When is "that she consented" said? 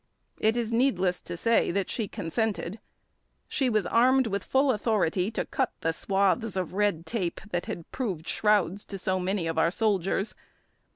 1.69-2.79